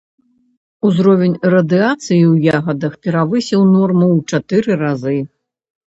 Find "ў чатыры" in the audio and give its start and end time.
4.15-4.71